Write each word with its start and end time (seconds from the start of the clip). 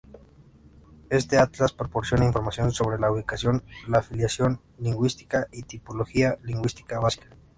Este 1.11 1.37
atlas 1.37 1.73
proporciona 1.73 2.25
información 2.25 2.71
sobre 2.71 2.97
la 2.97 3.11
ubicación, 3.11 3.63
la 3.87 3.99
afiliación 3.99 4.59
lingüística 4.79 5.47
y 5.51 5.61
tipología 5.61 6.39
lingüística 6.41 6.97
básica. 6.99 7.29